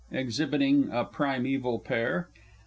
[0.11, 2.27] [_Exhibiting a primæval pair.